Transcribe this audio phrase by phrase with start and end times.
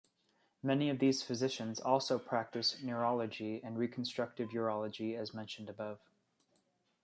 [0.63, 5.99] Many of these physicians also practice neurourology and reconstructive urology as mentioned above.